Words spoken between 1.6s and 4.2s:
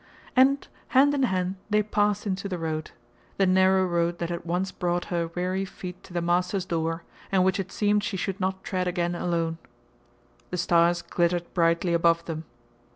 they passed into the road the narrow road